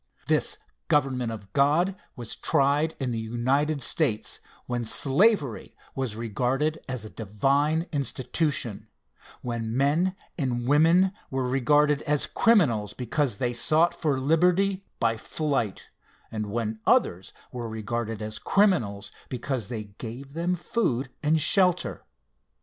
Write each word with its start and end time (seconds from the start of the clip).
This 0.25 0.57
government 0.87 1.31
of 1.31 1.53
God 1.53 1.95
was 2.15 2.35
tried 2.35 2.95
in 2.99 3.11
the 3.11 3.19
United 3.19 3.83
States 3.83 4.39
when 4.65 4.83
slavery 4.83 5.75
was 5.93 6.15
regarded 6.15 6.79
as 6.89 7.05
a 7.05 7.09
divine 7.11 7.85
institution, 7.91 8.87
when 9.43 9.77
men 9.77 10.15
and 10.39 10.67
women 10.67 11.11
were 11.29 11.47
regarded 11.47 12.01
as 12.07 12.25
criminals 12.25 12.95
because 12.95 13.37
they 13.37 13.53
sought 13.53 13.93
for 13.93 14.17
liberty 14.19 14.83
by 14.99 15.17
flight, 15.17 15.91
and 16.31 16.47
when 16.47 16.79
others 16.87 17.31
were 17.51 17.69
regarded 17.69 18.23
as 18.23 18.39
criminals 18.39 19.11
because 19.29 19.67
they 19.67 19.83
gave 19.83 20.33
them 20.33 20.55
food 20.55 21.09
and 21.21 21.39
shelter. 21.39 22.07